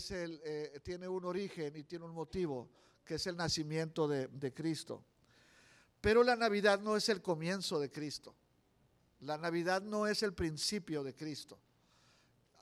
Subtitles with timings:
[0.00, 2.68] eh, tiene un origen y tiene un motivo,
[3.04, 5.04] que es el nacimiento de, de Cristo.
[6.00, 8.34] Pero la Navidad no es el comienzo de Cristo.
[9.20, 11.58] La Navidad no es el principio de Cristo.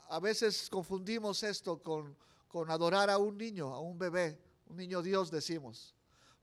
[0.09, 2.15] A veces confundimos esto con,
[2.47, 5.95] con adorar a un niño, a un bebé, un niño Dios decimos.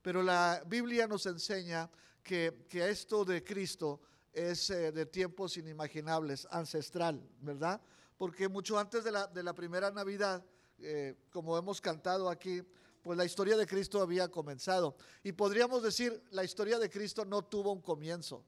[0.02, 1.90] Pero la Biblia nos enseña
[2.22, 4.00] que, que esto de Cristo
[4.32, 7.80] es eh, de tiempos inimaginables, ancestral, ¿verdad?
[8.16, 10.44] Porque mucho antes de la, de la primera Navidad,
[10.82, 12.62] eh, como hemos cantado aquí,
[13.02, 14.96] pues la historia de Cristo había comenzado.
[15.22, 18.44] Y podríamos decir, la historia de Cristo no tuvo un comienzo.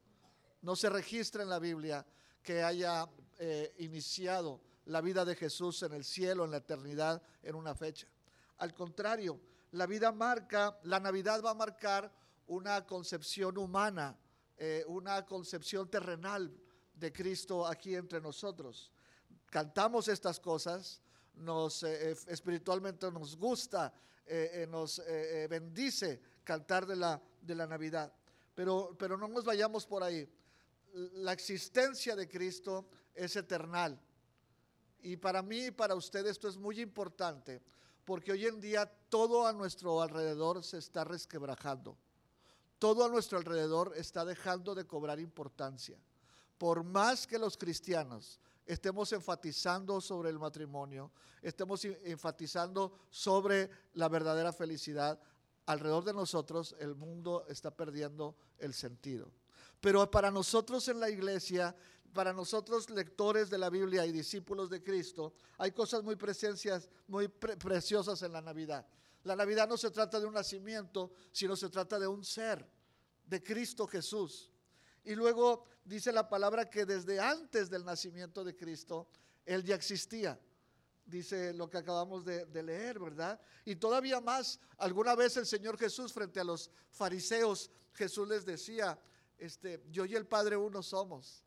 [0.61, 2.07] No se registra en la Biblia
[2.43, 7.55] que haya eh, iniciado la vida de Jesús en el cielo, en la eternidad, en
[7.55, 8.07] una fecha.
[8.59, 9.41] Al contrario,
[9.73, 12.13] la vida marca, la Navidad va a marcar
[12.47, 14.17] una concepción humana,
[14.57, 16.53] eh, una concepción terrenal
[16.95, 18.93] de Cristo aquí entre nosotros.
[19.47, 21.01] Cantamos estas cosas,
[21.35, 23.93] nos eh, espiritualmente nos gusta,
[24.69, 25.03] nos
[25.51, 28.13] bendice cantar de la, de la Navidad.
[28.55, 30.29] Pero, pero no nos vayamos por ahí
[30.93, 33.99] la existencia de Cristo es eternal.
[35.03, 37.61] Y para mí y para usted esto es muy importante,
[38.05, 41.97] porque hoy en día todo a nuestro alrededor se está resquebrajando.
[42.79, 45.99] Todo a nuestro alrededor está dejando de cobrar importancia.
[46.59, 54.53] Por más que los cristianos estemos enfatizando sobre el matrimonio, estemos enfatizando sobre la verdadera
[54.53, 55.21] felicidad,
[55.67, 59.31] alrededor de nosotros el mundo está perdiendo el sentido.
[59.81, 61.75] Pero para nosotros en la iglesia,
[62.13, 67.29] para nosotros lectores de la Biblia y discípulos de Cristo, hay cosas muy, presencias, muy
[67.29, 68.87] preciosas en la Navidad.
[69.25, 72.69] La Navidad no se trata de un nacimiento, sino se trata de un ser,
[73.25, 74.52] de Cristo Jesús.
[75.05, 79.09] Y luego dice la palabra que desde antes del nacimiento de Cristo,
[79.45, 80.39] Él ya existía.
[81.05, 83.41] Dice lo que acabamos de, leer, ¿verdad?
[83.65, 88.99] Y todavía más, alguna vez el Señor Jesús frente a los fariseos, Jesús les decía,
[89.37, 91.45] este, yo y el Padre uno somos.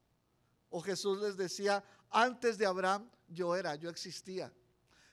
[0.70, 4.54] O Jesús les decía, antes de Abraham yo era, yo existía.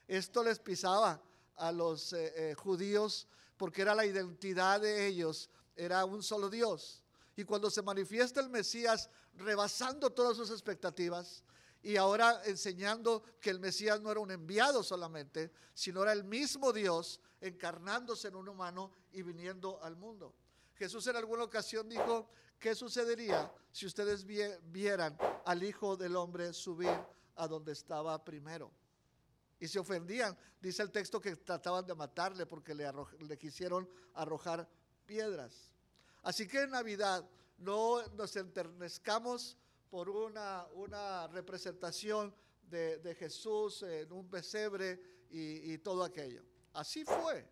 [0.09, 1.23] Esto les pisaba
[1.57, 7.02] a los eh, eh, judíos porque era la identidad de ellos, era un solo Dios.
[7.37, 11.43] Y cuando se manifiesta el Mesías rebasando todas sus expectativas
[11.83, 16.73] y ahora enseñando que el Mesías no era un enviado solamente, sino era el mismo
[16.73, 20.35] Dios encarnándose en un humano y viniendo al mundo.
[20.75, 22.29] Jesús en alguna ocasión dijo,
[22.59, 26.97] ¿qué sucedería si ustedes vieran al Hijo del Hombre subir
[27.37, 28.71] a donde estaba primero?
[29.59, 30.37] Y se ofendían.
[30.61, 34.69] Dice el texto que trataban de matarle porque le, le quisieron arrojar
[35.07, 35.72] piedras.
[36.23, 37.29] Así que en Navidad
[37.59, 39.57] no nos enternezcamos
[39.91, 46.43] por una, una representación de, Jesús en un pesebre y, todo aquello.
[46.73, 47.47] Así fue,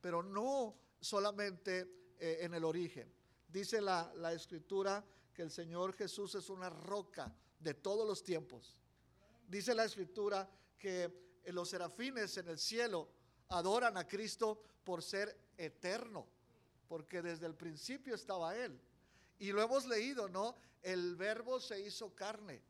[0.00, 3.12] pero no solamente eh, en el origen.
[3.48, 8.76] Dice la, la escritura que el Señor Jesús es una roca de todos los tiempos.
[9.46, 13.08] Dice la escritura que los serafines en el cielo
[13.48, 16.26] adoran a Cristo por ser eterno,
[16.92, 18.78] porque desde el principio estaba Él.
[19.38, 20.54] Y lo hemos leído, ¿no?
[20.82, 22.60] El verbo se hizo carne,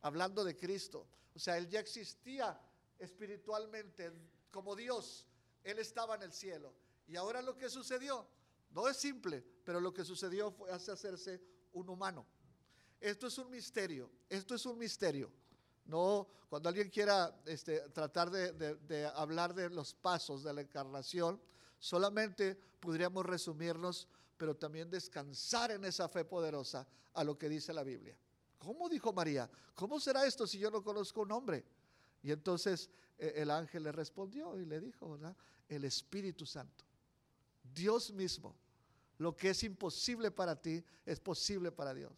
[0.00, 1.06] hablando de Cristo.
[1.34, 2.58] O sea, Él ya existía
[2.98, 4.12] espiritualmente
[4.50, 5.26] como Dios.
[5.62, 6.72] Él estaba en el cielo.
[7.06, 8.26] Y ahora lo que sucedió,
[8.70, 11.42] no es simple, pero lo que sucedió fue hacerse
[11.74, 12.24] un humano.
[12.98, 15.30] Esto es un misterio, esto es un misterio.
[15.84, 21.38] No, cuando alguien quiera este, tratar de, de, hablar de los pasos de la encarnación,
[21.80, 27.82] solamente podríamos resumirnos, pero también descansar en esa fe poderosa a lo que dice la
[27.82, 28.16] Biblia.
[28.58, 29.50] ¿Cómo dijo María?
[29.74, 31.64] ¿Cómo será esto si yo no conozco un hombre?
[32.22, 35.36] Y entonces eh, el ángel le respondió y le dijo, ¿verdad?
[35.68, 36.84] El Espíritu Santo
[37.74, 38.54] Dios mismo.
[39.18, 42.12] Lo que es imposible para ti es posible para Dios.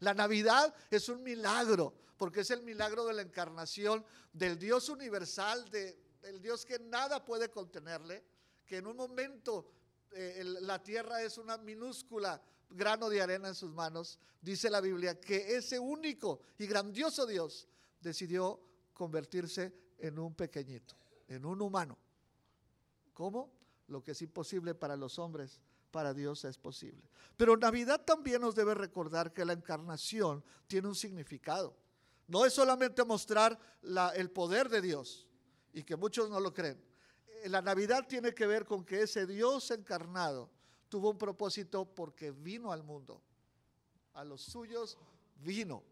[0.00, 5.68] La Navidad es un milagro, porque es el milagro de la encarnación del Dios universal,
[5.70, 8.24] de, del Dios que nada puede contenerle,
[8.68, 9.66] que en un momento
[10.12, 14.20] eh, la tierra es una minúscula grano de arena en sus manos.
[14.40, 17.66] Dice la Biblia que ese único y grandioso Dios
[18.00, 18.60] decidió
[18.92, 21.98] convertirse en un pequeñito, en un humano.
[23.14, 23.50] ¿Cómo?
[23.88, 25.60] Lo que es imposible para los hombres,
[25.90, 27.08] para Dios es posible.
[27.36, 31.74] Pero Navidad también nos debe recordar que la encarnación tiene un significado.
[32.26, 33.58] No es solamente mostrar
[34.14, 35.26] el poder de Dios,
[35.72, 36.87] y que muchos no lo creen.
[37.46, 40.50] La Navidad tiene que ver con que ese Dios encarnado
[40.88, 43.22] tuvo un propósito porque vino al mundo.
[44.14, 44.98] A los suyos
[45.36, 45.82] vino.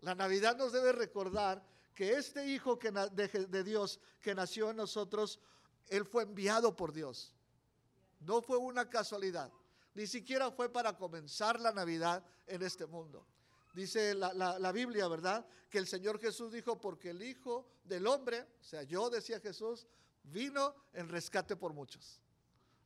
[0.00, 1.62] La Navidad nos debe recordar
[1.94, 5.38] que este Hijo que de, Dios que nació en nosotros,
[5.88, 7.34] Él fue enviado por Dios.
[8.20, 9.52] No fue una casualidad.
[9.94, 13.26] Ni siquiera fue para comenzar la Navidad en este mundo.
[13.74, 15.46] Dice la, la, Biblia, ¿verdad?
[15.70, 19.86] Que el Señor Jesús dijo, porque el Hijo del Hombre, o sea, yo decía Jesús,
[20.24, 22.20] vino en rescate por muchos.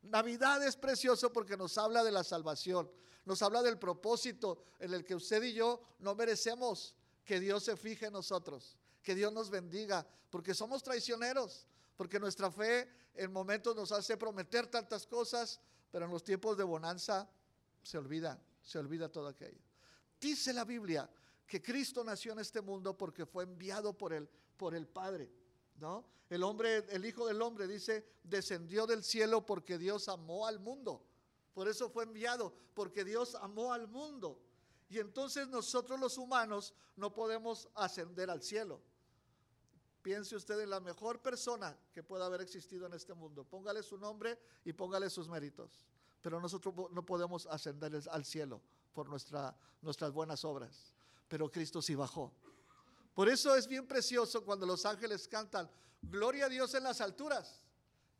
[0.03, 2.89] Navidad es precioso porque nos habla de la salvación,
[3.25, 6.95] nos habla del propósito en el que usted y yo no merecemos
[7.25, 12.49] que Dios se fije en nosotros, que Dios nos bendiga, porque somos traicioneros, porque nuestra
[12.51, 15.59] fe en momentos nos hace prometer tantas cosas,
[15.91, 17.29] pero en los tiempos de bonanza
[17.81, 19.61] se olvida, se olvida todo aquello.
[20.19, 21.09] Dice la Biblia
[21.45, 25.31] que Cristo nació en este mundo porque fue enviado por el, por el Padre.
[25.77, 26.05] ¿No?
[26.29, 31.01] El hombre, el Hijo del Hombre dice, descendió del cielo porque Dios amó al mundo.
[31.53, 34.39] Por eso fue enviado, porque Dios amó al mundo.
[34.89, 38.81] Y entonces nosotros los humanos no podemos ascender al cielo.
[40.01, 43.43] Piense usted en la mejor persona que pueda haber existido en este mundo.
[43.43, 45.85] Póngale su nombre y póngale sus méritos.
[46.21, 48.61] Pero nosotros no podemos ascender al cielo
[48.93, 50.93] por nuestra, nuestras buenas obras.
[51.27, 52.33] Pero Cristo sí bajó.
[53.17, 55.67] Por eso es bien precioso cuando los ángeles cantan,
[56.03, 57.65] gloria a Dios en las alturas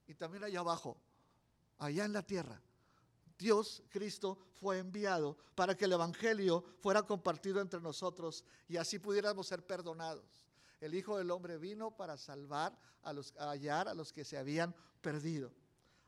[0.08, 0.98] y también allá abajo,
[1.78, 2.60] allá en la tierra.
[3.38, 9.46] Dios, Cristo, fue enviado para que el Evangelio fuera compartido entre nosotros y así pudiéramos
[9.46, 10.48] ser perdonados.
[10.82, 14.74] El Hijo del Hombre vino para salvar a los, hallar a los que se habían
[15.02, 15.54] perdido.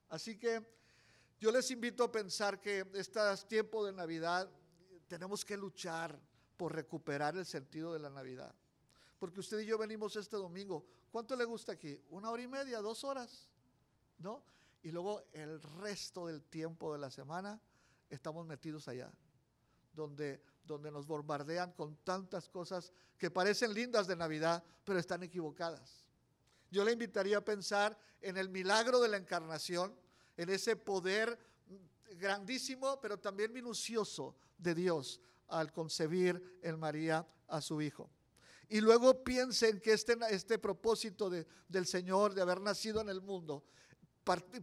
[0.10, 0.66] Así que
[1.40, 4.50] yo les invito a pensar que este tiempo de Navidad
[5.08, 6.20] tenemos que luchar
[6.58, 8.56] por recuperar el sentido de la Navidad.
[9.20, 10.86] Porque usted y yo venimos este domingo.
[11.12, 12.02] ¿Cuánto le gusta aquí?
[12.10, 12.80] ¿Una hora y media?
[12.80, 13.50] ¿Dos horas?
[14.18, 14.44] ¿No?
[14.82, 17.62] Y luego el resto del tiempo de la semana
[18.10, 19.12] estamos metidos allá,
[19.94, 26.06] donde, donde nos bombardean con tantas cosas que parecen lindas de Navidad, pero están equivocadas.
[26.72, 29.94] Yo le invitaría a pensar en el milagro de la encarnación,
[30.38, 31.38] en ese poder
[32.16, 38.10] grandísimo, pero también minucioso de Dios al concebir en María a su Hijo.
[38.70, 43.20] Y luego piensen que este, este propósito de, del Señor de haber nacido en el
[43.20, 43.64] mundo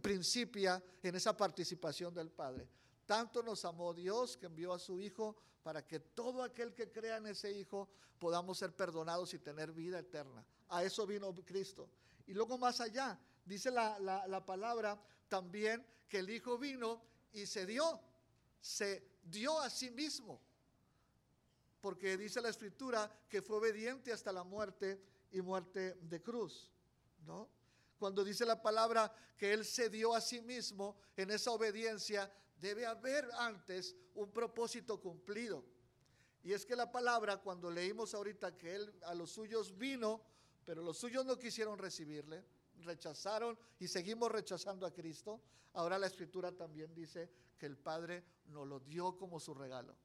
[0.01, 2.69] principia en esa participación del Padre.
[3.05, 7.17] Tanto nos amó Dios que envió a su Hijo para que todo aquel que crea
[7.17, 10.45] en ese Hijo podamos ser perdonados y tener vida eterna.
[10.69, 11.89] A eso vino Cristo.
[12.25, 17.01] Y luego más allá, dice la, la palabra también que el Hijo vino
[17.33, 17.99] y se dio,
[18.61, 20.41] se dio a sí mismo.
[21.87, 25.01] Porque dice la escritura que fue obediente hasta la muerte
[25.31, 26.69] y muerte de cruz,
[27.25, 27.47] ¿no?
[27.97, 32.29] Cuando dice la palabra que él se dio a sí mismo en esa obediencia,
[32.59, 35.63] debe haber antes un propósito cumplido.
[36.43, 40.21] Y es que la palabra, cuando leímos ahorita que él a los suyos vino,
[40.65, 42.43] pero los suyos no quisieron recibirle,
[42.83, 45.39] rechazaron y seguimos rechazando a Cristo,
[45.71, 49.95] ahora la escritura también dice que el Padre nos lo dio como su regalo.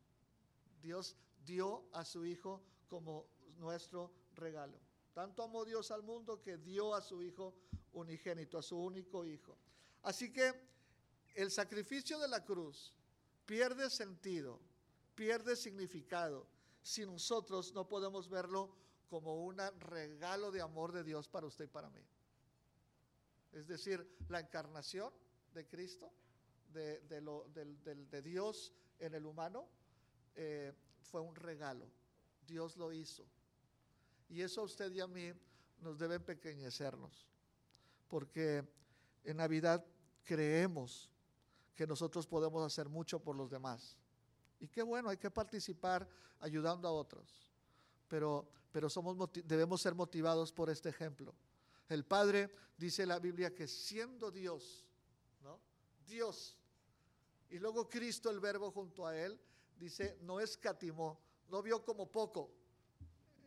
[0.81, 3.27] Dios dio a su Hijo como
[3.59, 4.79] nuestro regalo.
[5.13, 7.55] Tanto amó Dios al mundo que dio a su Hijo
[7.93, 9.57] unigénito, a su único Hijo.
[10.03, 10.53] Así que
[11.35, 12.95] el sacrificio de la cruz
[13.47, 14.61] pierde sentido,
[15.15, 16.47] pierde significado
[16.83, 18.75] si nosotros no podemos verlo
[19.09, 22.03] como un regalo de amor de Dios para usted y para mí
[23.53, 25.13] es decir, la encarnación
[25.55, 26.13] de Cristo,
[26.73, 29.69] de, Dios en el humano,
[30.35, 31.91] eh, fue un regalo.
[32.47, 33.25] Dios lo hizo.
[34.29, 35.33] Y eso a usted y a mí
[35.81, 37.29] nos debe empequeñecernos,
[38.09, 38.65] porque
[39.25, 39.85] en Navidad
[40.25, 41.11] creemos
[41.75, 43.99] que nosotros podemos hacer mucho por los demás.
[44.61, 46.09] Y qué bueno, hay que participar
[46.41, 47.53] ayudando a otros,
[48.09, 51.35] pero, pero somos, debemos ser motivados por este ejemplo.
[51.89, 54.87] El Padre dice la Biblia que siendo Dios,
[55.43, 55.61] ¿no?
[56.07, 56.57] Dios.
[57.51, 59.39] Y luego Cristo, el verbo junto a él,
[59.85, 62.51] dice, no escatimó, no vio como poco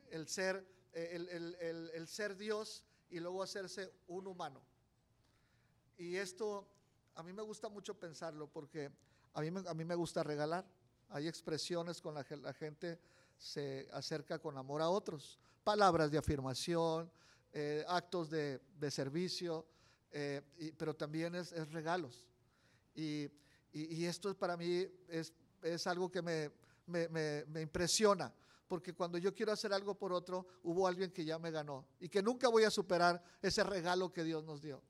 [0.09, 4.61] el ser, eh, el, ser Dios y luego hacerse un humano.
[5.97, 6.67] Y esto
[7.15, 8.91] a mí me gusta mucho pensarlo porque
[9.33, 10.65] a mí, a mí me gusta regalar.
[11.09, 12.99] Hay expresiones con las que la gente
[13.37, 15.39] se acerca con amor a otros.
[15.63, 17.11] Palabras de afirmación,
[17.57, 19.65] eh, actos de, servicio,
[20.11, 20.41] eh,
[20.77, 22.27] pero también es, regalos.
[22.93, 23.31] Y,
[23.71, 25.33] esto para mí es,
[25.65, 26.51] es algo que me,
[26.87, 28.33] me, impresiona,
[28.67, 32.09] porque cuando yo quiero hacer algo por otro, hubo alguien que ya me ganó y
[32.09, 34.81] que nunca voy a superar ese regalo que Dios nos dio.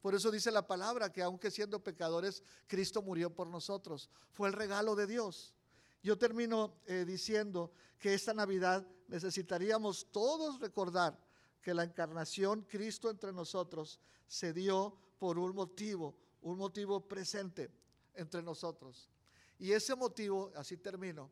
[0.00, 4.10] Por eso dice la palabra que aunque siendo pecadores, Cristo murió por nosotros.
[4.32, 5.54] Fue el regalo de Dios.
[6.02, 11.18] Yo termino eh, diciendo que esta Navidad necesitaríamos todos recordar
[11.62, 17.70] que la encarnación Cristo entre nosotros se dio por un motivo, un motivo presente
[18.14, 19.08] entre nosotros.
[19.58, 21.30] Y ese motivo, así termino,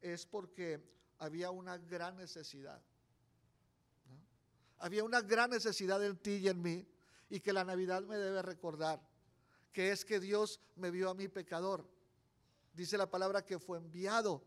[0.00, 0.82] es porque
[1.18, 2.80] había una gran necesidad.
[4.78, 6.86] Había una gran necesidad en ti y en mí
[7.28, 9.00] y que la Navidad me debe recordar,
[9.72, 11.86] que es que Dios me vio a mí pecador.
[12.72, 14.42] Dice la palabra que fue enviado,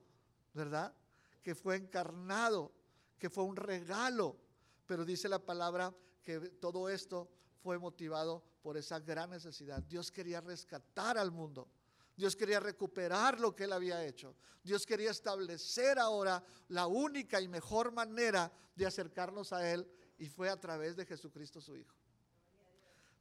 [0.53, 0.93] ¿verdad?
[1.41, 2.73] Que fue encarnado,
[3.19, 4.37] que fue un regalo.
[4.85, 7.29] Pero dice la palabra que todo esto
[7.61, 9.81] fue motivado por esa gran necesidad.
[9.83, 11.67] Dios quería rescatar al mundo.
[12.15, 14.35] Dios quería recuperar lo que él había hecho.
[14.63, 20.49] Dios quería establecer ahora la única y mejor manera de acercarnos a Él y fue
[20.49, 21.95] a través de Jesucristo su Hijo.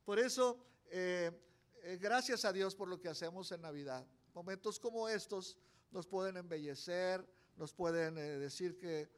[0.05, 0.59] Por eso,
[0.91, 1.31] eh,
[1.83, 4.07] eh, gracias a Dios por lo que hacemos en Navidad.
[4.35, 5.57] Momentos como estos
[5.91, 9.11] nos pueden embellecer, nos pueden eh, decir que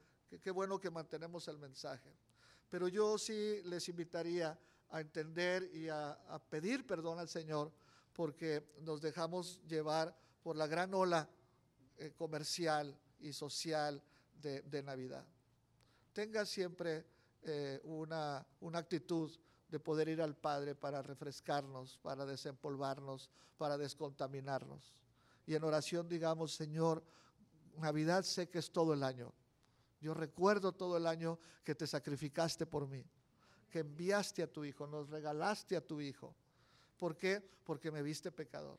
[0.42, 2.10] qué bueno que mantenemos el mensaje.
[2.68, 4.58] Pero yo sí les invitaría
[4.90, 6.16] a entender y a,
[6.50, 7.72] pedir perdón al Señor
[8.14, 11.28] porque nos dejamos llevar por la gran ola
[12.16, 14.02] comercial y social
[14.40, 15.24] de, Navidad.
[16.12, 17.04] Tenga siempre
[17.84, 19.30] una, una actitud
[19.68, 24.94] de poder ir al Padre para refrescarnos, para desempolvarnos, para descontaminarnos.
[25.46, 27.02] Y en oración digamos, Señor,
[27.78, 29.32] Navidad sé que es todo el año.
[30.00, 33.04] Yo recuerdo todo el año que te sacrificaste por mí,
[33.70, 36.34] que enviaste a tu Hijo, nos regalaste a tu Hijo.
[37.04, 37.38] ¿Por qué?
[37.64, 38.78] Porque me viste pecador,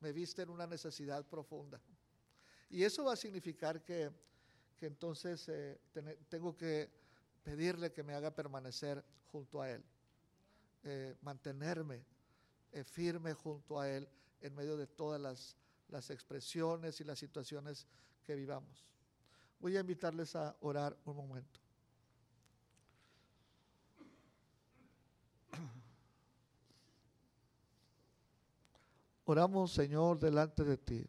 [0.00, 1.78] me viste en una necesidad profunda.
[2.70, 4.10] Y eso va a significar que,
[4.80, 5.78] entonces eh,
[6.30, 6.88] tengo que
[7.42, 9.84] pedirle que me haga permanecer junto a Él.
[10.84, 12.02] Eh, mantenerme
[12.72, 14.08] eh, firme junto a Él
[14.40, 17.86] en medio de todas las, las expresiones y las situaciones
[18.24, 18.90] que vivamos.
[19.60, 21.60] Voy a invitarles a orar un momento.
[29.28, 31.04] Oramos, Señor, delante de ti.